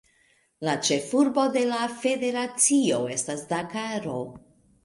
[0.67, 4.19] La ĉefurbo de la federacio estis Dakaro.